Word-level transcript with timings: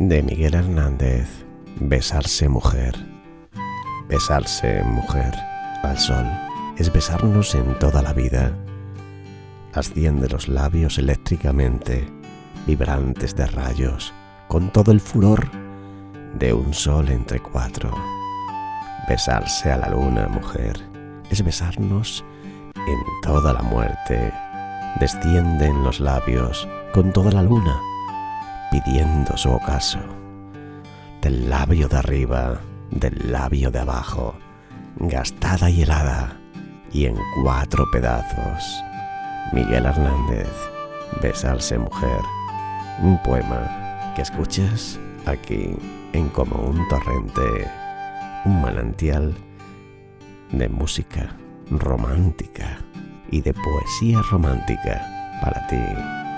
de 0.00 0.22
Miguel 0.22 0.54
Hernández, 0.54 1.28
Besarse 1.78 2.48
mujer. 2.48 2.94
Besarse 4.08 4.82
mujer 4.82 5.34
al 5.82 5.98
sol 5.98 6.26
es 6.78 6.90
besarnos 6.90 7.54
en 7.54 7.78
toda 7.78 8.00
la 8.00 8.14
vida. 8.14 8.50
Asciende 9.74 10.26
los 10.28 10.48
labios 10.48 10.98
eléctricamente, 10.98 12.08
vibrantes 12.66 13.36
de 13.36 13.46
rayos, 13.46 14.14
con 14.48 14.70
todo 14.72 14.90
el 14.90 15.00
furor 15.00 15.50
de 16.34 16.54
un 16.54 16.72
sol 16.72 17.10
entre 17.10 17.38
cuatro. 17.40 17.90
Besarse 19.06 19.70
a 19.70 19.76
la 19.76 19.90
luna, 19.90 20.28
mujer, 20.28 20.80
es 21.30 21.44
besarnos 21.44 22.24
en 22.74 22.98
toda 23.22 23.52
la 23.52 23.62
muerte. 23.62 24.32
Desciende 24.98 25.66
en 25.66 25.84
los 25.84 26.00
labios 26.00 26.66
con 26.92 27.12
toda 27.12 27.30
la 27.30 27.42
luna, 27.42 27.78
pidiendo 28.70 29.36
su 29.36 29.50
ocaso. 29.50 30.00
Del 31.20 31.50
labio 31.50 31.88
de 31.88 31.98
arriba, 31.98 32.60
del 32.90 33.30
labio 33.30 33.70
de 33.70 33.80
abajo, 33.80 34.34
gastada 34.96 35.70
y 35.70 35.82
helada, 35.82 36.36
y 36.92 37.06
en 37.06 37.16
cuatro 37.42 37.84
pedazos. 37.90 38.82
Miguel 39.52 39.86
Hernández, 39.86 40.48
Besarse 41.22 41.78
Mujer, 41.78 42.20
un 43.02 43.20
poema 43.22 44.12
que 44.14 44.22
escuchas 44.22 44.98
aquí 45.26 45.76
en 46.12 46.28
como 46.30 46.56
un 46.56 46.86
torrente, 46.88 47.68
un 48.44 48.60
manantial 48.60 49.34
de 50.52 50.68
música 50.68 51.36
romántica 51.70 52.78
y 53.30 53.40
de 53.40 53.54
poesía 53.54 54.20
romántica 54.30 55.38
para 55.42 55.66
ti. 55.68 56.29